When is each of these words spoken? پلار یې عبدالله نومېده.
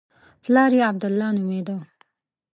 پلار 0.43 0.71
یې 0.77 0.81
عبدالله 0.91 1.29
نومېده. 1.37 1.77